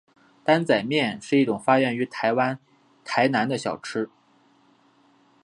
[0.43, 2.57] 担仔面是一种发源于台湾
[3.05, 4.09] 台南的小吃。